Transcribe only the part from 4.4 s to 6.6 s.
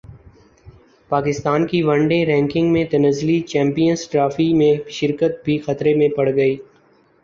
میں شرکت بھی خطرے میں پڑگئی